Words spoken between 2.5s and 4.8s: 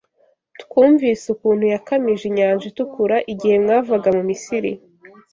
Itukura igihe mwavaga mu Misiri